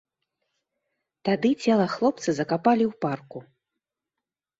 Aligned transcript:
Тады 1.27 1.51
цела 1.65 1.85
хлопца 1.95 2.29
закапалі 2.39 2.83
ў 2.91 3.03
парку. 3.05 3.39